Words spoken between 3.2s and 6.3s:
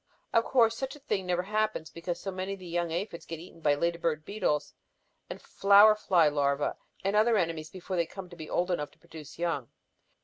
get eaten by lady bird beetles and flower fly